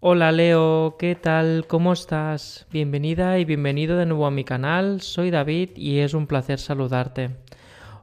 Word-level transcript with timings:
Hola 0.00 0.30
Leo, 0.30 0.94
¿qué 0.96 1.16
tal? 1.16 1.66
¿Cómo 1.66 1.92
estás? 1.92 2.68
Bienvenida 2.70 3.40
y 3.40 3.44
bienvenido 3.44 3.96
de 3.96 4.06
nuevo 4.06 4.26
a 4.26 4.30
mi 4.30 4.44
canal. 4.44 5.00
Soy 5.00 5.32
David 5.32 5.70
y 5.74 5.98
es 5.98 6.14
un 6.14 6.28
placer 6.28 6.60
saludarte. 6.60 7.34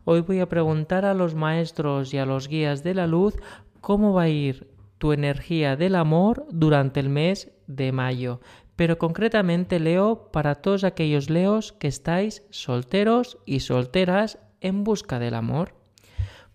Hoy 0.04 0.20
voy 0.20 0.42
a 0.42 0.50
preguntar 0.50 1.06
a 1.06 1.14
los 1.14 1.36
maestros 1.36 2.14
y 2.14 2.18
a 2.18 2.26
los 2.26 2.50
guías 2.50 2.84
de 2.84 2.96
la 2.96 3.08
luz 3.08 3.38
cómo 3.80 4.12
va 4.12 4.24
a 4.24 4.28
ir 4.28 4.70
tu 4.98 5.14
energía 5.14 5.78
del 5.78 5.96
amor 5.96 6.46
durante 6.52 7.00
el 7.00 7.08
mes 7.08 7.54
de 7.66 7.94
mayo. 7.94 8.42
Pero 8.76 8.98
concretamente 8.98 9.80
Leo 9.80 10.34
para 10.34 10.56
todos 10.56 10.84
aquellos 10.84 11.30
Leos 11.30 11.72
que 11.72 11.88
estáis 11.88 12.44
solteros 12.50 13.38
y 13.46 13.62
solteras 13.62 14.38
en 14.60 14.84
busca 14.84 15.18
del 15.18 15.34
amor 15.34 15.74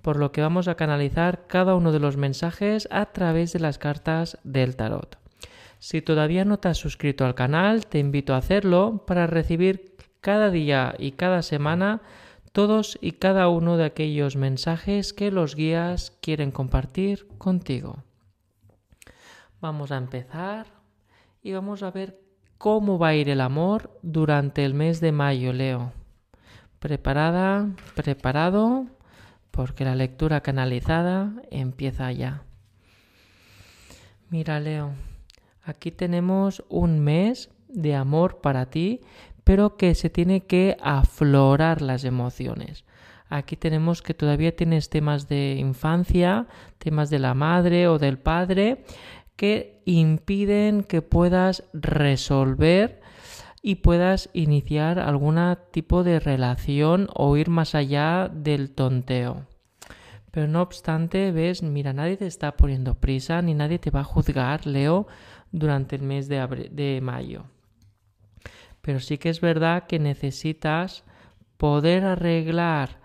por 0.03 0.17
lo 0.17 0.33
que 0.33 0.41
vamos 0.41 0.67
a 0.67 0.77
canalizar 0.77 1.47
cada 1.47 1.75
uno 1.75 1.93
de 1.93 2.01
los 2.01 2.17
mensajes 2.17 2.89
a 2.91 3.07
través 3.07 3.53
de 3.53 3.61
las 3.61 3.77
cartas 3.77 4.39
del 4.45 4.75
tarot. 4.75 5.20
Si 5.81 6.01
todavía 6.01 6.45
no 6.45 6.61
te 6.61 6.69
has 6.69 6.79
suscrito 6.79 7.25
al 7.25 7.35
canal, 7.35 7.87
te 7.87 7.99
invito 7.99 8.35
a 8.35 8.37
hacerlo 8.37 9.05
para 9.05 9.27
recibir 9.27 9.97
cada 10.21 10.51
día 10.51 10.95
y 10.97 11.13
cada 11.13 11.43
semana 11.43 12.01
todos 12.53 12.97
y 13.01 13.13
cada 13.13 13.49
uno 13.49 13.77
de 13.77 13.87
aquellos 13.87 14.37
mensajes 14.37 15.13
que 15.13 15.33
los 15.33 15.57
guías 15.57 16.17
quieren 16.23 16.53
compartir 16.53 17.27
contigo. 17.39 18.05
Vamos 19.61 19.91
a 19.91 19.97
empezar 19.97 20.67
y 21.43 21.53
vamos 21.53 21.83
a 21.83 21.91
ver 21.91 22.21
cómo 22.59 22.97
va 22.97 23.09
a 23.09 23.15
ir 23.17 23.29
el 23.29 23.41
amor 23.41 23.99
durante 24.03 24.65
el 24.65 24.75
mes 24.75 25.01
de 25.01 25.11
mayo, 25.11 25.53
Leo. 25.53 25.93
¿Preparada? 26.79 27.69
¿Preparado? 27.97 28.87
porque 29.51 29.85
la 29.85 29.95
lectura 29.95 30.41
canalizada 30.41 31.33
empieza 31.51 32.11
ya. 32.13 32.43
Mira, 34.31 34.61
Leo, 34.61 34.93
aquí 35.63 35.91
tenemos 35.91 36.65
un 36.69 37.01
mes 37.01 37.51
de 37.69 37.95
amor 37.95 38.41
para 38.41 38.67
ti, 38.67 39.01
pero 39.45 39.77
que 39.77 39.95
se 39.95 40.11
tiene 40.11 40.41
que 40.41 40.77
aflorar 40.81 41.83
las 41.83 42.05
emociones. 42.05 42.85
Aquí 43.29 43.57
tenemos 43.57 44.03
que 44.03 44.13
todavía 44.13 44.55
tienes 44.55 44.91
temas 44.91 45.29
de 45.29 45.55
infancia, 45.59 46.49
temas 46.79 47.11
de 47.11 47.21
la 47.21 47.35
madre 47.35 47.87
o 47.87 47.99
del 47.99 48.19
padre, 48.19 48.85
que 49.37 49.81
impiden 49.87 50.83
que 50.83 51.01
puedas 51.01 51.65
resolver 51.73 53.01
y 53.63 53.77
puedas 53.77 54.31
iniciar 54.33 54.99
algún 54.99 55.39
tipo 55.71 56.03
de 56.03 56.19
relación 56.19 57.09
o 57.15 57.37
ir 57.37 57.51
más 57.51 57.75
allá 57.75 58.29
del 58.33 58.71
tonteo. 58.71 59.47
Pero 60.31 60.47
no 60.47 60.63
obstante, 60.63 61.33
ves, 61.33 61.63
mira, 61.63 61.93
nadie 61.93 62.17
te 62.17 62.27
está 62.27 62.57
poniendo 62.57 62.95
prisa 62.95 63.43
ni 63.43 63.55
nadie 63.55 63.79
te 63.79 63.91
va 63.91 64.01
a 64.01 64.05
juzgar, 64.05 64.67
Leo, 64.67 65.07
durante 65.51 65.97
el 65.97 66.03
mes 66.03 66.29
de, 66.29 66.69
de 66.71 67.01
mayo. 67.01 67.45
Pero 68.81 69.01
sí 69.01 69.19
que 69.19 69.29
es 69.29 69.41
verdad 69.41 69.87
que 69.87 69.99
necesitas 69.99 71.05
poder 71.57 72.05
arreglar 72.05 73.01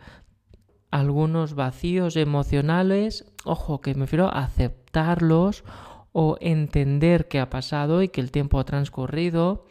algunos 0.92 1.56
vacíos 1.56 2.16
emocionales, 2.16 3.26
ojo, 3.44 3.82
que 3.82 3.94
me 3.96 4.02
refiero 4.02 4.28
a 4.28 4.44
aceptarlos 4.44 5.66
o 6.14 6.38
entender 6.40 7.28
qué 7.28 7.42
ha 7.42 7.50
pasado 7.50 8.02
y 8.02 8.08
que 8.08 8.22
el 8.22 8.32
tiempo 8.32 8.60
ha 8.60 8.64
transcurrido, 8.64 9.66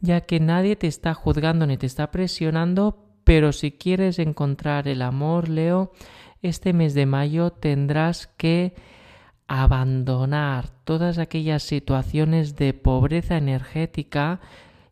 ya 0.00 0.20
que 0.20 0.38
nadie 0.38 0.76
te 0.76 0.86
está 0.86 1.14
juzgando 1.14 1.66
ni 1.66 1.76
te 1.76 1.86
está 1.86 2.12
presionando, 2.12 2.96
pero 3.24 3.52
si 3.52 3.72
quieres 3.72 4.20
encontrar 4.20 4.86
el 4.86 5.02
amor, 5.02 5.48
Leo, 5.48 5.90
este 6.42 6.72
mes 6.72 6.94
de 6.94 7.06
mayo 7.06 7.50
tendrás 7.50 8.26
que 8.26 8.74
abandonar 9.46 10.70
todas 10.84 11.18
aquellas 11.18 11.62
situaciones 11.62 12.56
de 12.56 12.74
pobreza 12.74 13.36
energética 13.36 14.40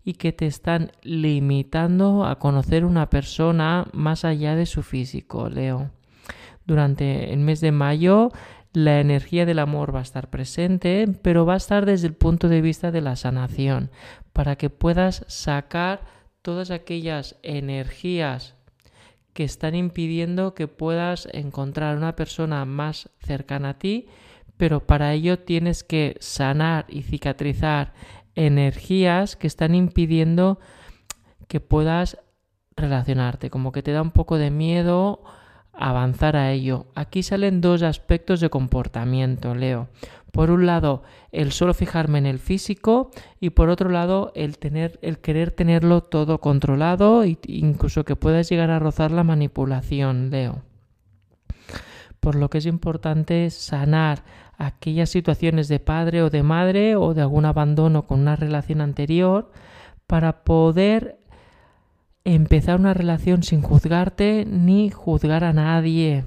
y 0.05 0.15
que 0.15 0.33
te 0.33 0.47
están 0.47 0.93
limitando 1.03 2.25
a 2.25 2.39
conocer 2.39 2.84
una 2.84 3.11
persona 3.11 3.87
más 3.93 4.25
allá 4.25 4.55
de 4.55 4.66
su 4.66 4.83
físico, 4.83 5.49
Leo. 5.49 5.91
Durante 6.66 7.33
el 7.33 7.41
mes 7.41 7.60
de 7.60 7.72
mayo 7.72 8.31
la 8.72 9.00
energía 9.00 9.47
del 9.47 9.59
amor 9.59 9.94
va 9.94 9.99
a 9.99 10.03
estar 10.03 10.31
presente, 10.31 11.09
pero 11.22 11.44
va 11.44 11.55
a 11.55 11.59
estar 11.59 11.87
desde 11.87 12.06
el 12.06 12.15
punto 12.15 12.49
de 12.49 12.60
vista 12.60 12.93
de 12.93 13.00
la 13.00 13.16
sanación, 13.16 13.91
para 14.33 14.56
que 14.56 14.71
puedas 14.71 15.25
sacar 15.27 16.03
todas 16.43 16.71
aquellas 16.71 17.37
energías 17.43 18.55
que 19.32 19.44
están 19.44 19.74
impidiendo 19.74 20.54
que 20.54 20.68
puedas 20.68 21.28
encontrar 21.32 21.96
una 21.96 22.16
persona 22.16 22.64
más 22.64 23.08
cercana 23.20 23.70
a 23.70 23.78
ti, 23.78 24.08
pero 24.56 24.86
para 24.86 25.12
ello 25.12 25.38
tienes 25.38 25.84
que 25.84 26.16
sanar 26.20 26.86
y 26.88 27.02
cicatrizar 27.02 27.94
energías 28.34 29.36
que 29.36 29.46
están 29.46 29.74
impidiendo 29.74 30.58
que 31.48 31.60
puedas 31.60 32.18
relacionarte, 32.76 33.50
como 33.50 33.72
que 33.72 33.82
te 33.82 33.92
da 33.92 34.02
un 34.02 34.10
poco 34.10 34.38
de 34.38 34.50
miedo 34.50 35.22
avanzar 35.80 36.36
a 36.36 36.52
ello. 36.52 36.86
Aquí 36.94 37.22
salen 37.22 37.60
dos 37.60 37.82
aspectos 37.82 38.41
de 38.41 38.50
comportamiento, 38.50 39.54
Leo. 39.54 39.88
Por 40.30 40.50
un 40.50 40.66
lado, 40.66 41.02
el 41.32 41.50
solo 41.50 41.74
fijarme 41.74 42.18
en 42.18 42.26
el 42.26 42.38
físico 42.38 43.10
y 43.41 43.50
por 43.50 43.68
otro 43.68 43.88
lado, 43.88 44.30
el 44.36 44.58
tener 44.58 44.98
el 45.02 45.18
querer 45.18 45.50
tenerlo 45.50 46.02
todo 46.02 46.38
controlado 46.38 47.24
e 47.24 47.38
incluso 47.46 48.04
que 48.04 48.14
puedas 48.14 48.48
llegar 48.48 48.70
a 48.70 48.78
rozar 48.78 49.10
la 49.10 49.24
manipulación, 49.24 50.30
Leo. 50.30 50.62
Por 52.20 52.36
lo 52.36 52.50
que 52.50 52.58
es 52.58 52.66
importante 52.66 53.48
sanar 53.50 54.22
aquellas 54.58 55.08
situaciones 55.08 55.68
de 55.68 55.80
padre 55.80 56.22
o 56.22 56.30
de 56.30 56.42
madre 56.42 56.94
o 56.94 57.14
de 57.14 57.22
algún 57.22 57.47
abandono 57.47 58.06
con 58.06 58.20
una 58.20 58.36
relación 58.36 58.82
anterior 58.82 59.50
para 60.06 60.44
poder 60.44 61.19
empezar 62.25 62.78
una 62.78 62.94
relación 62.94 63.42
sin 63.42 63.62
juzgarte 63.62 64.44
ni 64.47 64.91
juzgar 64.91 65.44
a 65.44 65.53
nadie, 65.53 66.25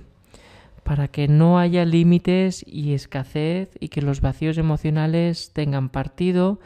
para 0.83 1.07
que 1.07 1.27
no 1.27 1.59
haya 1.59 1.85
límites 1.85 2.65
y 2.67 2.93
escasez 2.93 3.69
y 3.79 3.89
que 3.89 4.01
los 4.01 4.21
vacíos 4.21 4.57
emocionales 4.57 5.51
tengan 5.53 5.89
partido 5.89 6.59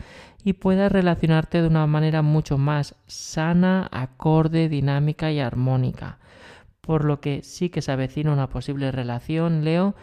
y 0.44 0.54
puedas 0.54 0.92
relacionarte 0.92 1.62
de 1.62 1.68
una 1.68 1.86
manera 1.88 2.22
mucho 2.22 2.58
más 2.58 2.96
sana, 3.06 3.88
acorde, 3.92 4.70
dinámica 4.70 5.32
y 5.32 5.40
armónica. 5.40 6.20
Por 6.82 7.04
lo 7.04 7.20
que 7.20 7.44
sí 7.44 7.70
que 7.70 7.82
se 7.82 7.92
avecina 7.92 8.32
una 8.32 8.50
posible 8.50 8.92
relación, 8.92 9.66
Leo, 9.66 9.94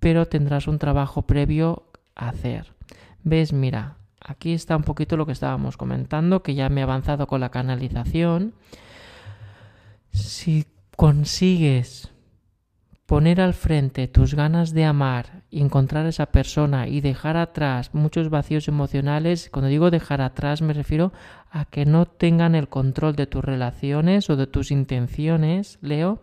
pero 0.00 0.26
tendrás 0.26 0.66
un 0.66 0.78
trabajo 0.78 1.22
previo 1.22 1.84
a 2.16 2.30
hacer. 2.30 2.74
¿Ves? 3.22 3.52
Mira, 3.52 3.96
Aquí 4.24 4.52
está 4.52 4.76
un 4.76 4.84
poquito 4.84 5.16
lo 5.16 5.26
que 5.26 5.32
estábamos 5.32 5.76
comentando, 5.76 6.42
que 6.42 6.54
ya 6.54 6.68
me 6.68 6.80
he 6.80 6.84
avanzado 6.84 7.26
con 7.26 7.40
la 7.40 7.50
canalización. 7.50 8.54
Si 10.10 10.66
consigues 10.96 12.12
poner 13.06 13.40
al 13.40 13.52
frente 13.52 14.08
tus 14.08 14.34
ganas 14.34 14.72
de 14.72 14.84
amar 14.84 15.42
y 15.50 15.60
encontrar 15.60 16.06
a 16.06 16.08
esa 16.08 16.26
persona 16.26 16.88
y 16.88 17.00
dejar 17.00 17.36
atrás 17.36 17.92
muchos 17.92 18.30
vacíos 18.30 18.68
emocionales, 18.68 19.50
cuando 19.50 19.68
digo 19.68 19.90
dejar 19.90 20.22
atrás 20.22 20.62
me 20.62 20.72
refiero 20.72 21.12
a 21.50 21.64
que 21.64 21.84
no 21.84 22.06
tengan 22.06 22.54
el 22.54 22.68
control 22.68 23.14
de 23.14 23.26
tus 23.26 23.44
relaciones 23.44 24.30
o 24.30 24.36
de 24.36 24.46
tus 24.46 24.70
intenciones, 24.70 25.78
Leo, 25.82 26.22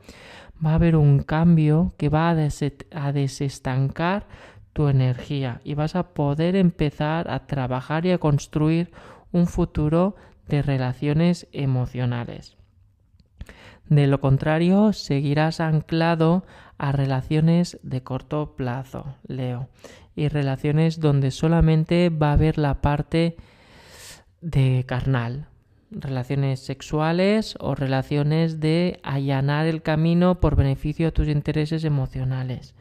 va 0.65 0.71
a 0.71 0.75
haber 0.75 0.95
un 0.95 1.19
cambio 1.19 1.93
que 1.97 2.09
va 2.09 2.29
a, 2.29 3.11
desestancar 3.13 4.27
tu 4.73 4.87
energía 4.87 5.61
y 5.63 5.73
vas 5.73 5.95
a 5.95 6.13
poder 6.13 6.55
empezar 6.55 7.29
a 7.29 7.45
trabajar 7.47 8.05
y 8.05 8.11
a 8.11 8.17
construir 8.17 8.91
un 9.31 9.47
futuro 9.47 10.15
de 10.47 10.61
relaciones 10.61 11.47
emocionales. 11.51 12.57
De 13.87 14.05
lo 14.05 14.19
contrario, 14.21 14.93
seguirás 14.93 15.59
anclado 15.59 16.45
a 16.77 16.91
relaciones 16.91 17.79
de 17.81 18.03
corto 18.03 18.55
plazo, 18.55 19.15
Leo, 19.27 19.67
y 20.15 20.27
relaciones 20.27 20.99
donde 20.99 21.31
solamente 21.31 22.09
va 22.09 22.29
a 22.29 22.33
haber 22.33 22.57
la 22.57 22.81
parte 22.81 23.35
de 24.41 24.85
carnal, 24.87 25.47
relaciones 25.91 26.59
sexuales 26.59 27.55
o 27.59 27.73
relaciones 27.73 28.59
de 28.59 28.99
allanar 29.03 29.65
el 29.65 29.81
camino 29.81 30.39
por 30.39 30.55
beneficio 30.55 31.07
de 31.07 31.11
tus 31.11 31.27
intereses 31.27 31.83
emocionales. 31.83 32.75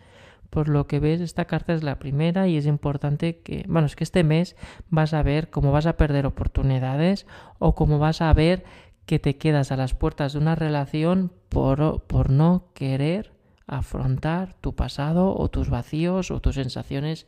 Por 0.50 0.69
lo 0.69 0.87
que 0.87 0.99
ves, 0.99 1.21
esta 1.21 1.45
carta 1.45 1.75
es 1.75 1.83
la 1.83 1.99
primera 1.99 2.49
y 2.49 2.56
es 2.56 2.67
importante 2.67 3.41
que, 3.41 3.65
bueno, 3.69 3.87
es 3.87 3.97
que 3.97 4.05
este 4.05 4.25
mes 4.25 4.56
vas 4.89 5.12
a 5.12 5.23
ver 5.23 5.50
cómo 5.50 5.73
vas 5.73 5.87
a 5.87 5.97
perder 5.97 6.27
oportunidades 6.27 7.27
o 7.59 7.75
cómo 7.75 7.99
vas 7.99 8.23
a 8.23 8.33
ver 8.33 8.65
que 9.05 9.19
te 9.19 9.37
quedas 9.37 9.73
a 9.73 9.77
las 9.77 9.95
puertas 9.95 10.33
de 10.33 10.39
una 10.39 10.55
relación 10.55 11.33
por, 11.49 12.03
por 12.03 12.31
no 12.31 12.69
querer 12.75 13.33
afrontar 13.67 14.55
tu 14.61 14.75
pasado 14.75 15.35
o 15.37 15.49
tus 15.49 15.69
vacíos 15.71 16.31
o 16.31 16.41
tus 16.41 16.55
sensaciones 16.56 17.27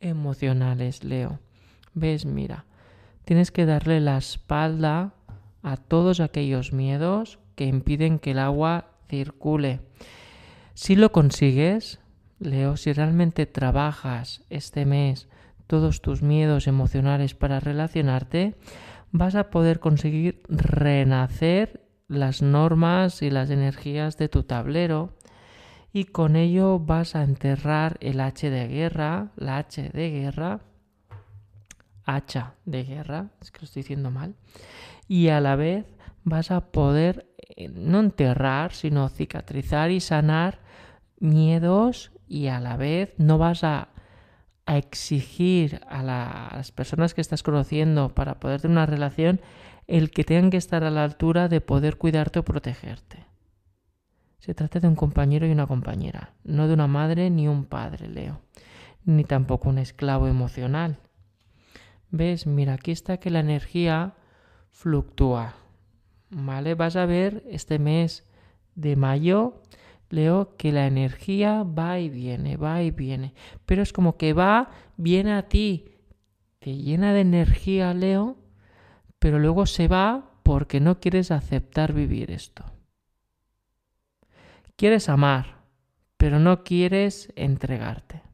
emocionales, 0.00 1.04
Leo. 1.04 1.38
¿Ves? 1.94 2.26
Mira, 2.26 2.64
tienes 3.24 3.50
que 3.50 3.66
darle 3.66 4.00
la 4.00 4.18
espalda 4.18 5.14
a 5.62 5.76
todos 5.76 6.20
aquellos 6.20 6.72
miedos 6.72 7.38
que 7.54 7.66
impiden 7.66 8.18
que 8.18 8.32
el 8.32 8.38
agua 8.38 8.90
circule. 9.08 9.80
Si 10.74 10.94
lo 10.94 11.10
consigues, 11.10 12.00
Leo, 12.38 12.76
si 12.76 12.92
realmente 12.92 13.46
trabajas 13.46 14.44
este 14.50 14.84
mes 14.84 15.28
todos 15.66 16.00
tus 16.00 16.22
miedos 16.22 16.66
emocionales 16.66 17.34
para 17.34 17.60
relacionarte, 17.60 18.56
vas 19.10 19.34
a 19.34 19.50
poder 19.50 19.80
conseguir 19.80 20.42
renacer 20.48 21.86
las 22.08 22.42
normas 22.42 23.22
y 23.22 23.30
las 23.30 23.50
energías 23.50 24.16
de 24.16 24.28
tu 24.28 24.44
tablero 24.44 25.16
y 25.92 26.04
con 26.04 26.36
ello 26.36 26.78
vas 26.78 27.16
a 27.16 27.22
enterrar 27.22 27.96
el 28.00 28.20
H 28.20 28.50
de 28.50 28.68
guerra, 28.68 29.32
la 29.36 29.56
H 29.56 29.90
de 29.90 30.10
guerra, 30.10 30.60
hacha 32.04 32.54
de 32.64 32.84
guerra, 32.84 33.30
es 33.40 33.50
que 33.50 33.60
lo 33.60 33.64
estoy 33.64 33.82
diciendo 33.82 34.10
mal, 34.10 34.34
y 35.08 35.28
a 35.28 35.40
la 35.40 35.56
vez 35.56 35.86
vas 36.22 36.50
a 36.50 36.70
poder 36.70 37.32
eh, 37.38 37.68
no 37.68 38.00
enterrar, 38.00 38.72
sino 38.72 39.08
cicatrizar 39.08 39.90
y 39.90 40.00
sanar 40.00 40.60
miedos 41.18 42.12
y 42.28 42.48
a 42.48 42.60
la 42.60 42.76
vez 42.76 43.14
no 43.18 43.38
vas 43.38 43.64
a, 43.64 43.88
exigir 44.68 45.80
a, 45.88 46.48
a, 46.48 46.56
las 46.56 46.72
personas 46.72 47.14
que 47.14 47.20
estás 47.20 47.44
conociendo 47.44 48.08
para 48.14 48.40
poder 48.40 48.60
tener 48.60 48.72
una 48.72 48.86
relación 48.86 49.40
el 49.86 50.10
que 50.10 50.24
tengan 50.24 50.50
que 50.50 50.56
estar 50.56 50.82
a 50.82 50.90
la 50.90 51.04
altura 51.04 51.48
de 51.48 51.60
poder 51.60 51.96
cuidarte 51.98 52.40
o 52.40 52.44
protegerte. 52.44 53.24
Se 54.40 54.54
trata 54.54 54.80
de 54.80 54.88
un 54.88 54.96
compañero 54.96 55.46
y 55.46 55.50
una 55.50 55.66
compañera, 55.66 56.34
no 56.44 56.68
de 56.68 56.74
una 56.74 56.86
madre 56.86 57.30
ni 57.30 57.48
un 57.48 57.64
padre, 57.64 58.08
Leo, 58.08 58.40
ni 59.04 59.24
tampoco 59.24 59.68
un 59.68 59.78
esclavo 59.78 60.28
emocional. 60.28 60.98
¿Ves? 62.10 62.46
Mira, 62.46 62.74
aquí 62.74 62.92
está 62.92 63.18
que 63.18 63.30
la 63.30 63.40
energía 63.40 64.14
fluctúa. 64.70 65.54
¿Vale? 66.30 66.74
Vas 66.74 66.96
a 66.96 67.06
ver 67.06 67.42
este 67.48 67.78
mes 67.78 68.24
de 68.74 68.96
mayo 68.96 69.62
Leo 70.08 70.56
que 70.56 70.72
la 70.72 70.86
energía 70.86 71.64
va 71.64 71.98
y 71.98 72.08
viene, 72.08 72.56
va 72.56 72.82
y 72.82 72.90
viene, 72.90 73.34
pero 73.64 73.82
es 73.82 73.92
como 73.92 74.16
que 74.16 74.32
va, 74.32 74.70
viene 74.96 75.32
a 75.32 75.48
ti, 75.48 75.96
te 76.58 76.76
llena 76.76 77.12
de 77.12 77.20
energía, 77.20 77.92
Leo, 77.94 78.36
pero 79.18 79.38
luego 79.38 79.66
se 79.66 79.88
va 79.88 80.30
porque 80.42 80.80
no 80.80 81.00
quieres 81.00 81.30
aceptar 81.30 81.92
vivir 81.92 82.30
esto. 82.30 82.64
Quieres 84.76 85.08
amar, 85.08 85.62
pero 86.16 86.38
no 86.38 86.62
quieres 86.62 87.32
entregarte. 87.34 88.25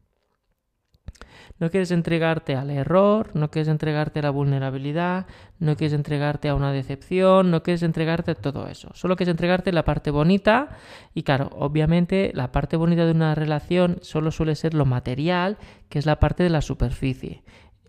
No 1.58 1.70
quieres 1.70 1.90
entregarte 1.90 2.56
al 2.56 2.70
error, 2.70 3.30
no 3.34 3.50
quieres 3.50 3.68
entregarte 3.68 4.18
a 4.18 4.22
la 4.22 4.30
vulnerabilidad, 4.30 5.26
no 5.58 5.76
quieres 5.76 5.92
entregarte 5.92 6.48
a 6.48 6.54
una 6.54 6.72
decepción, 6.72 7.50
no 7.50 7.62
quieres 7.62 7.82
entregarte 7.82 8.32
a 8.32 8.34
todo 8.34 8.66
eso. 8.68 8.90
Solo 8.94 9.16
quieres 9.16 9.30
entregarte 9.32 9.72
la 9.72 9.84
parte 9.84 10.10
bonita 10.10 10.70
y 11.14 11.22
claro, 11.22 11.50
obviamente 11.52 12.32
la 12.34 12.52
parte 12.52 12.76
bonita 12.76 13.04
de 13.04 13.12
una 13.12 13.34
relación 13.34 13.98
solo 14.02 14.30
suele 14.30 14.54
ser 14.54 14.74
lo 14.74 14.86
material, 14.86 15.58
que 15.88 15.98
es 15.98 16.06
la 16.06 16.18
parte 16.18 16.42
de 16.42 16.50
la 16.50 16.62
superficie. 16.62 17.42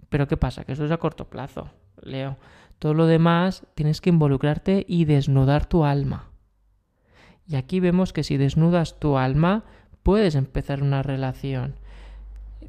Pero 0.09 0.27
¿qué 0.27 0.37
pasa? 0.37 0.63
Que 0.63 0.73
eso 0.73 0.85
es 0.85 0.91
a 0.91 0.97
corto 0.97 1.29
plazo, 1.29 1.69
Leo. 2.01 2.37
Todo 2.79 2.93
lo 2.93 3.07
demás 3.07 3.65
tienes 3.75 4.01
que 4.01 4.09
involucrarte 4.09 4.85
y 4.87 5.05
desnudar 5.05 5.65
tu 5.65 5.85
alma. 5.85 6.29
Y 7.47 7.55
aquí 7.55 7.79
vemos 7.79 8.13
que 8.13 8.23
si 8.23 8.37
desnudas 8.37 8.99
tu 8.99 9.17
alma, 9.17 9.63
puedes 10.03 10.35
empezar 10.35 10.83
una 10.83 11.01
relación 11.01 11.75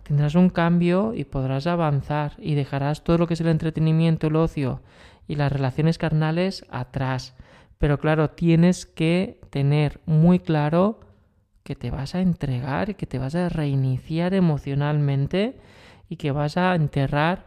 tendrás 0.05 0.37
un 0.37 0.51
cambio 0.51 1.13
y 1.15 1.25
podrás 1.25 1.67
avanzar 1.67 2.35
y 2.39 2.55
dejarás 2.55 3.03
todo 3.03 3.19
lo 3.19 3.27
que 3.27 3.35
es 3.35 3.41
el 3.41 3.49
entretenimiento, 3.49 4.29
el 4.29 4.37
ocio 4.37 4.83
y 5.27 5.35
las 5.35 5.51
relaciones 5.51 5.99
carnales 5.99 6.65
atrás. 6.71 7.35
Pero 7.79 7.99
claro, 7.99 8.31
tienes 8.31 8.87
que 8.87 9.41
tener 9.51 10.01
muy 10.07 10.39
claro 10.39 11.01
que 11.65 11.75
te 11.75 11.91
vas 11.91 12.15
a 12.15 12.21
entregar 12.21 12.95
que 12.95 13.07
te 13.07 13.19
vas 13.19 13.35
a 13.35 13.49
reiniciar 13.49 14.35
emocionalmente 14.35 15.59
y 16.09 16.17
que 16.17 16.31
vas 16.31 16.57
a 16.57 16.75
enterrar 16.75 17.47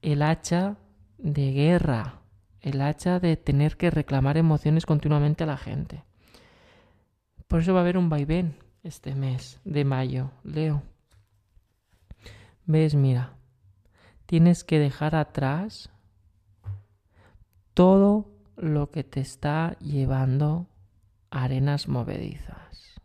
el 0.00 0.22
hacha 0.22 0.76
de 1.18 1.52
guerra, 1.52 2.20
el 2.62 2.80
hacha 2.80 3.20
de 3.20 3.36
tener 3.36 3.76
que 3.76 3.90
reclamar 3.90 4.38
emociones 4.38 4.86
continuamente 4.86 5.44
a 5.44 5.46
la 5.46 5.58
gente. 5.58 6.02
Por 7.46 7.60
eso 7.60 7.74
va 7.74 7.80
a 7.80 7.82
haber 7.82 7.98
un 7.98 8.08
vaivén 8.08 8.56
este 8.82 9.14
mes 9.14 9.60
de 9.64 9.84
mayo, 9.84 10.30
Leo. 10.42 10.82
¿Ves? 12.66 12.94
Mira, 12.94 13.36
tienes 14.26 14.64
que 14.64 14.78
dejar 14.78 15.14
atrás 15.14 15.90
todo 17.74 18.30
lo 18.56 18.90
que 18.90 19.04
te 19.04 19.20
está 19.20 19.76
llevando 19.80 20.68
arenas 21.30 21.88
movedizas. 21.88 23.00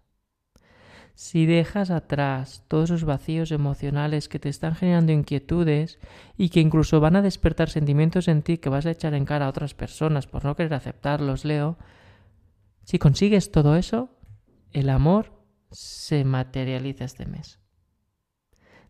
Si 1.15 1.48
dejas 1.48 1.89
atrás 1.89 2.63
todos 2.68 2.92
esos 2.92 3.04
vacíos 3.04 3.51
emocionales 3.51 4.30
que 4.30 4.38
te 4.38 4.50
están 4.50 4.75
generando 4.75 5.12
inquietudes 5.12 5.98
y 6.38 6.50
que 6.50 6.60
incluso 6.60 7.00
van 7.00 7.15
a 7.15 7.24
despertar 7.24 7.69
sentimientos 7.69 8.27
en 8.27 8.44
ti 8.44 8.60
que 8.60 8.69
vas 8.69 8.86
a 8.86 8.92
echar 8.92 9.15
en 9.15 9.25
cara 9.25 9.48
a 9.48 9.50
otras 9.50 9.74
personas 9.74 10.27
por 10.27 10.45
no 10.45 10.56
querer 10.56 10.75
aceptarlos, 10.75 11.44
Leo, 11.44 11.77
si 12.83 13.00
consigues 13.00 13.51
todo 13.51 13.75
eso, 13.75 14.12
el 14.74 14.92
amor 14.92 15.33
se 15.71 16.24
materializa 16.24 17.06
este 17.06 17.25
mes. 17.25 17.60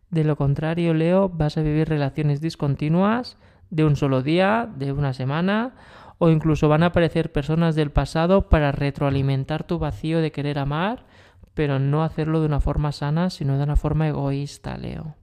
De 0.10 0.24
lo 0.24 0.36
contrario, 0.36 0.94
Leo, 0.94 1.30
vas 1.30 1.58
a 1.58 1.62
vivir 1.62 1.90
relaciones 1.90 2.40
discontinuas 2.40 3.38
de 3.70 3.84
un 3.84 3.96
solo 3.96 4.22
día, 4.22 4.70
de 4.78 4.94
una 4.94 5.14
semana, 5.14 5.76
o 6.18 6.30
incluso 6.30 6.70
van 6.70 6.84
a 6.84 6.88
aparecer 6.88 7.32
personas 7.32 7.76
del 7.76 7.92
pasado 7.92 8.50
para 8.50 8.72
retroalimentar 8.72 9.64
tu 9.64 9.80
vacío 9.80 10.22
de 10.22 10.32
querer 10.32 10.60
amar, 10.60 11.06
pero 11.54 11.80
no 11.80 12.04
hacerlo 12.04 12.40
de 12.40 12.46
una 12.46 12.60
forma 12.60 12.92
sana, 12.92 13.30
sino 13.30 13.58
de 13.58 13.64
una 13.64 13.76
forma 13.76 14.08
egoísta, 14.08 14.78
Leo. 14.78 15.16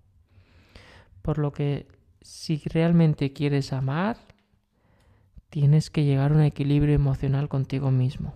Por 1.23 1.39
lo 1.39 1.53
que 1.53 1.89
si 2.21 2.63
realmente 2.67 3.33
quieres 3.33 3.73
amar, 3.73 4.19
tienes 5.49 5.91
que 5.91 6.05
llegar 6.05 6.33
a 6.33 6.35
un 6.35 6.43
equilibrio 6.43 6.95
emocional 6.95 7.49
contigo 7.49 7.91
mismo. 7.91 8.35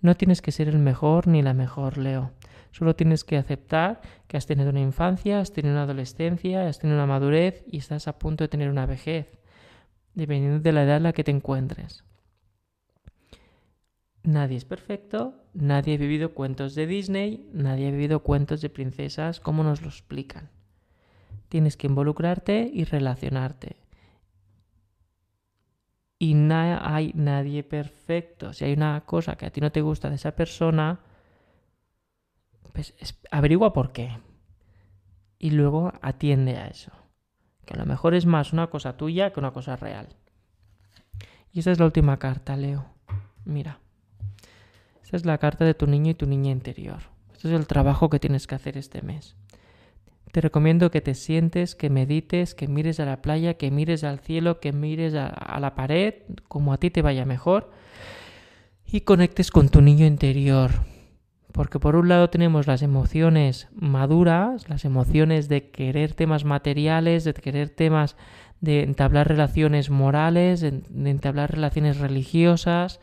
No 0.00 0.14
tienes 0.14 0.42
que 0.42 0.52
ser 0.52 0.68
el 0.68 0.78
mejor 0.78 1.26
ni 1.26 1.42
la 1.42 1.54
mejor, 1.54 1.98
Leo. 1.98 2.32
Solo 2.70 2.94
tienes 2.94 3.24
que 3.24 3.36
aceptar 3.36 4.00
que 4.26 4.36
has 4.36 4.46
tenido 4.46 4.70
una 4.70 4.80
infancia, 4.80 5.40
has 5.40 5.52
tenido 5.52 5.74
una 5.74 5.84
adolescencia, 5.84 6.68
has 6.68 6.78
tenido 6.78 6.98
una 6.98 7.06
madurez 7.06 7.64
y 7.66 7.78
estás 7.78 8.08
a 8.08 8.18
punto 8.18 8.44
de 8.44 8.48
tener 8.48 8.70
una 8.70 8.86
vejez, 8.86 9.38
dependiendo 10.14 10.60
de 10.60 10.72
la 10.72 10.84
edad 10.84 10.98
en 10.98 11.04
la 11.04 11.12
que 11.12 11.24
te 11.24 11.30
encuentres. 11.30 12.04
Nadie 14.22 14.58
es 14.58 14.66
perfecto, 14.66 15.34
nadie 15.54 15.94
ha 15.94 15.98
vivido 15.98 16.34
cuentos 16.34 16.74
de 16.74 16.86
Disney, 16.86 17.48
nadie 17.52 17.88
ha 17.88 17.90
vivido 17.90 18.20
cuentos 18.22 18.60
de 18.60 18.68
princesas 18.68 19.40
como 19.40 19.64
nos 19.64 19.80
lo 19.80 19.88
explican. 19.88 20.50
Tienes 21.48 21.76
que 21.76 21.86
involucrarte 21.86 22.70
y 22.72 22.84
relacionarte. 22.84 23.76
Y 26.18 26.34
no 26.34 26.54
hay 26.54 27.12
nadie 27.14 27.62
perfecto. 27.64 28.52
Si 28.52 28.66
hay 28.66 28.74
una 28.74 29.02
cosa 29.06 29.36
que 29.36 29.46
a 29.46 29.50
ti 29.50 29.62
no 29.62 29.72
te 29.72 29.80
gusta 29.80 30.10
de 30.10 30.16
esa 30.16 30.36
persona, 30.36 31.00
pues 32.72 32.94
averigua 33.30 33.72
por 33.72 33.92
qué. 33.92 34.18
Y 35.38 35.50
luego 35.50 35.92
atiende 36.02 36.56
a 36.56 36.66
eso. 36.66 36.92
Que 37.64 37.74
a 37.74 37.78
lo 37.78 37.86
mejor 37.86 38.14
es 38.14 38.26
más 38.26 38.52
una 38.52 38.68
cosa 38.68 38.96
tuya 38.96 39.32
que 39.32 39.40
una 39.40 39.52
cosa 39.52 39.76
real. 39.76 40.08
Y 41.52 41.60
esta 41.60 41.70
es 41.72 41.78
la 41.78 41.86
última 41.86 42.18
carta, 42.18 42.56
Leo. 42.56 42.86
Mira. 43.44 43.80
Esta 45.02 45.16
es 45.16 45.26
la 45.26 45.38
carta 45.38 45.64
de 45.64 45.74
tu 45.74 45.86
niño 45.86 46.12
y 46.12 46.14
tu 46.14 46.26
niña 46.26 46.52
interior. 46.52 46.98
Este 47.32 47.48
es 47.48 47.54
el 47.54 47.66
trabajo 47.66 48.10
que 48.10 48.20
tienes 48.20 48.46
que 48.46 48.54
hacer 48.54 48.76
este 48.76 49.02
mes. 49.02 49.34
Te 50.30 50.40
recomiendo 50.40 50.92
que 50.92 51.00
te 51.00 51.14
sientes, 51.14 51.74
que 51.74 51.90
medites, 51.90 52.54
que 52.54 52.68
mires 52.68 53.00
a 53.00 53.04
la 53.04 53.20
playa, 53.20 53.54
que 53.54 53.72
mires 53.72 54.04
al 54.04 54.20
cielo, 54.20 54.60
que 54.60 54.72
mires 54.72 55.14
a, 55.14 55.26
a 55.26 55.58
la 55.58 55.74
pared, 55.74 56.14
como 56.46 56.72
a 56.72 56.78
ti 56.78 56.90
te 56.90 57.02
vaya 57.02 57.24
mejor, 57.24 57.72
y 58.84 59.00
conectes 59.00 59.50
con 59.50 59.68
tu 59.68 59.80
niño 59.80 60.06
interior, 60.06 60.70
porque 61.52 61.78
por 61.78 61.96
un 61.96 62.08
lado 62.08 62.30
tenemos 62.30 62.66
las 62.66 62.82
emociones 62.82 63.68
maduras, 63.74 64.68
las 64.68 64.84
emociones 64.84 65.48
de 65.48 65.70
querer 65.70 66.14
temas 66.14 66.44
materiales, 66.44 67.24
de 67.24 67.34
querer 67.34 67.70
temas 67.70 68.16
de 68.60 68.82
entablar 68.82 69.28
relaciones 69.28 69.90
morales, 69.90 70.60
de, 70.60 70.82
entablar 71.10 71.50
relaciones 71.52 71.98
religiosas, 71.98 73.00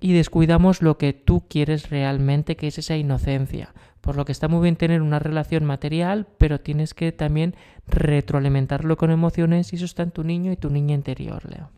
y 0.00 0.12
descuidamos 0.12 0.82
lo 0.82 0.98
que 0.98 1.12
tú 1.12 1.46
quieres 1.48 1.90
realmente, 1.90 2.56
que 2.56 2.66
es 2.66 2.78
esa 2.78 2.96
inocencia. 2.96 3.74
Por 4.00 4.16
lo 4.16 4.24
que 4.24 4.32
está 4.32 4.48
muy 4.48 4.62
bien 4.62 4.76
tener 4.76 5.00
una 5.00 5.18
relación 5.18 5.64
material, 5.64 6.26
pero 6.38 6.60
tienes 6.60 6.92
que 6.92 7.10
también 7.10 7.54
retroalimentarlo 7.86 8.96
con 8.96 9.10
emociones 9.10 9.72
y 9.72 9.76
eso 9.76 9.86
está 9.86 10.02
en 10.02 10.10
tu 10.10 10.22
niño 10.22 10.52
y 10.52 10.56
tu 10.56 10.68
niña 10.68 10.94
interior, 10.94 11.48
Leo. 11.50 11.70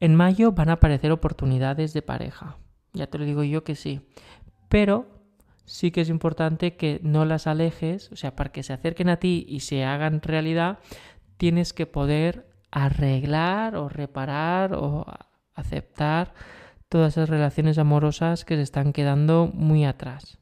En 0.00 0.14
mayo 0.14 0.52
van 0.52 0.70
a 0.70 0.74
aparecer 0.74 1.12
oportunidades 1.12 1.92
de 1.92 2.00
pareja. 2.00 2.56
Ya 2.94 3.06
te 3.06 3.18
lo 3.18 3.26
digo 3.26 3.44
yo 3.44 3.62
que 3.62 3.74
sí 3.74 4.00
pero 4.70 5.06
sí 5.66 5.90
que 5.90 6.00
es 6.00 6.08
importante 6.08 6.76
que 6.76 6.98
no 7.02 7.26
las 7.26 7.46
alejes, 7.46 8.10
o 8.10 8.16
sea, 8.16 8.34
para 8.34 8.50
que 8.50 8.62
se 8.62 8.72
acerquen 8.72 9.10
a 9.10 9.18
ti 9.18 9.44
y 9.46 9.60
se 9.60 9.84
hagan 9.84 10.22
realidad, 10.22 10.78
tienes 11.36 11.74
que 11.74 11.84
poder 11.84 12.48
arreglar 12.70 13.76
o 13.76 13.90
reparar 13.90 14.72
o 14.72 15.04
aceptar 15.54 16.32
todas 16.88 17.12
esas 17.12 17.28
relaciones 17.28 17.76
amorosas 17.76 18.46
que 18.46 18.56
se 18.56 18.62
están 18.62 18.94
quedando 18.94 19.50
muy 19.52 19.84
atrás. 19.84 20.38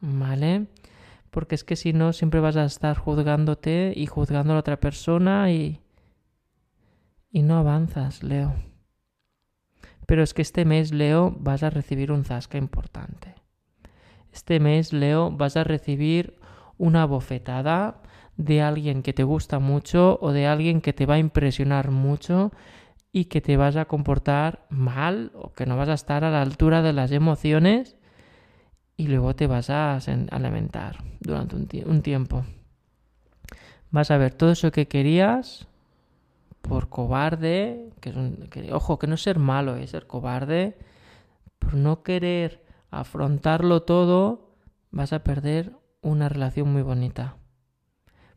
¿Vale? 0.00 0.66
porque 1.32 1.54
es 1.54 1.64
que 1.64 1.76
si 1.76 1.94
no 1.94 2.12
siempre 2.12 2.40
vas 2.40 2.56
a 2.56 2.66
estar 2.66 2.98
juzgándote 2.98 3.94
y 3.96 4.06
juzgando 4.06 4.52
a 4.52 4.56
la 4.56 4.60
otra 4.60 4.78
persona 4.78 5.50
y 5.50 5.80
y 7.32 7.42
no 7.42 7.56
avanzas, 7.56 8.22
Leo. 8.22 8.54
Pero 10.06 10.22
es 10.22 10.34
que 10.34 10.42
este 10.42 10.66
mes, 10.66 10.92
Leo, 10.92 11.34
vas 11.40 11.62
a 11.62 11.70
recibir 11.70 12.12
un 12.12 12.24
zasca 12.26 12.58
importante. 12.58 13.34
Este 14.32 14.60
mes, 14.60 14.92
Leo, 14.92 15.30
vas 15.30 15.56
a 15.56 15.64
recibir 15.64 16.38
una 16.78 17.04
bofetada 17.04 18.02
de 18.36 18.62
alguien 18.62 19.02
que 19.02 19.12
te 19.12 19.24
gusta 19.24 19.58
mucho 19.58 20.18
o 20.20 20.32
de 20.32 20.46
alguien 20.46 20.80
que 20.80 20.92
te 20.92 21.06
va 21.06 21.14
a 21.14 21.18
impresionar 21.18 21.90
mucho 21.90 22.50
y 23.12 23.26
que 23.26 23.42
te 23.42 23.56
vas 23.56 23.76
a 23.76 23.84
comportar 23.84 24.66
mal 24.70 25.32
o 25.34 25.52
que 25.52 25.66
no 25.66 25.76
vas 25.76 25.90
a 25.90 25.94
estar 25.94 26.24
a 26.24 26.30
la 26.30 26.40
altura 26.40 26.80
de 26.82 26.94
las 26.94 27.12
emociones 27.12 27.96
y 28.96 29.08
luego 29.08 29.34
te 29.34 29.46
vas 29.46 29.68
a, 29.68 29.98
lamentar 30.38 30.98
durante 31.20 31.84
un, 31.84 32.02
tiempo. 32.02 32.44
Vas 33.90 34.10
a 34.10 34.16
ver 34.16 34.32
todo 34.32 34.52
eso 34.52 34.70
que 34.70 34.88
querías 34.88 35.66
por 36.62 36.88
cobarde, 36.88 37.90
que, 38.00 38.72
ojo, 38.72 38.98
que 38.98 39.06
no 39.06 39.16
es 39.16 39.22
ser 39.22 39.38
malo, 39.38 39.76
es 39.76 39.90
ser 39.90 40.06
cobarde, 40.06 40.78
por 41.58 41.74
no 41.74 42.02
querer 42.02 42.61
afrontarlo 42.92 43.82
todo, 43.82 44.54
vas 44.90 45.12
a 45.12 45.24
perder 45.24 45.72
una 46.02 46.28
relación 46.28 46.72
muy 46.72 46.82
bonita. 46.82 47.36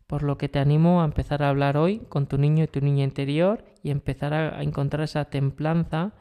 Por 0.08 0.24
lo 0.24 0.38
que 0.38 0.50
te 0.50 0.60
animo 0.60 1.02
a 1.02 1.06
empezar 1.06 1.44
a 1.44 1.50
hablar 1.50 1.78
hoy 1.78 2.00
con 2.10 2.28
tu 2.28 2.38
niño 2.38 2.64
y 2.64 2.68
tu 2.68 2.80
niña 2.80 3.04
interior 3.04 3.66
y 3.84 3.92
empezar 3.92 4.34
a 4.34 4.64
encontrar 4.64 5.04
esa 5.04 5.26
templanza 5.26 6.14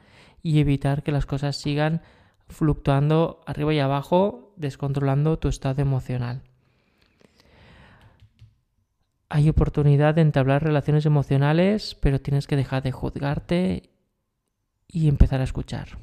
y 0.42 0.58
evitar 0.58 1.02
que 1.02 1.12
las 1.12 1.26
cosas 1.26 1.56
sigan 1.56 2.02
fluctuando 2.48 3.40
arriba 3.46 3.72
y 3.72 3.78
abajo, 3.78 4.52
descontrolando 4.56 5.38
tu 5.38 5.48
estado 5.48 5.80
emocional. 5.80 6.42
Hay 9.28 9.48
oportunidad 9.48 10.14
de 10.14 10.22
entablar 10.22 10.62
relaciones 10.62 11.06
emocionales, 11.06 11.94
pero 11.94 12.20
tienes 12.20 12.46
que 12.46 12.56
dejar 12.56 12.82
de 12.82 12.92
juzgarte 12.92 13.90
y 14.88 15.08
empezar 15.08 15.40
a 15.40 15.44
escuchar. 15.44 15.98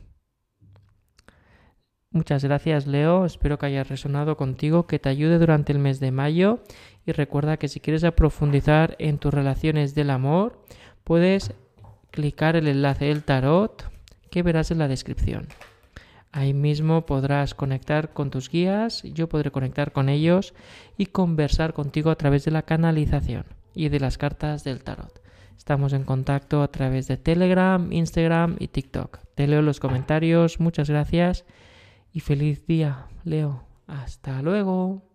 Muchas 2.13 2.43
gracias 2.43 2.87
Leo, 2.87 3.23
espero 3.23 3.57
que 3.57 3.67
haya 3.67 3.85
resonado 3.85 4.35
contigo, 4.35 4.85
que 4.85 4.99
te 4.99 5.07
ayude 5.07 5.39
durante 5.39 5.71
el 5.71 5.79
mes 5.79 6.01
de 6.01 6.11
mayo 6.11 6.59
y 7.05 7.13
recuerda 7.13 7.55
que 7.55 7.69
si 7.69 7.79
quieres 7.79 8.03
profundizar 8.11 8.97
en 8.99 9.17
tus 9.17 9.33
relaciones 9.33 9.95
del 9.95 10.09
amor, 10.09 10.61
puedes 11.05 11.53
clicar 12.11 12.57
el 12.57 12.67
enlace 12.67 13.05
del 13.05 13.23
tarot 13.23 13.89
que 14.29 14.43
verás 14.43 14.71
en 14.71 14.79
la 14.79 14.89
descripción. 14.89 15.47
Ahí 16.33 16.53
mismo 16.53 17.05
podrás 17.05 17.55
conectar 17.55 18.11
con 18.11 18.29
tus 18.29 18.49
guías, 18.49 19.03
yo 19.03 19.29
podré 19.29 19.49
conectar 19.51 19.93
con 19.93 20.09
ellos 20.09 20.53
y 20.97 21.05
conversar 21.05 21.71
contigo 21.71 22.09
a 22.09 22.17
través 22.17 22.43
de 22.43 22.51
la 22.51 22.63
canalización 22.63 23.45
y 23.73 23.87
de 23.87 24.01
las 24.01 24.17
cartas 24.17 24.65
del 24.65 24.83
tarot. 24.83 25.21
Estamos 25.57 25.93
en 25.93 26.03
contacto 26.03 26.61
a 26.61 26.67
través 26.67 27.07
de 27.07 27.15
Telegram, 27.15 27.89
Instagram 27.89 28.57
y 28.59 28.67
TikTok. 28.67 29.19
Te 29.33 29.47
leo 29.47 29.61
los 29.61 29.79
comentarios, 29.79 30.59
muchas 30.59 30.89
gracias 30.89 31.45
y 32.13 32.19
feliz 32.19 32.65
día, 32.65 33.07
Leo. 33.23 33.63
Hasta 33.87 34.41
luego. 34.41 35.10